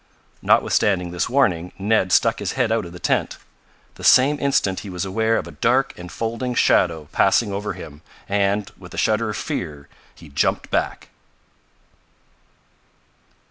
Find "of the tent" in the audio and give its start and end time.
2.87-3.37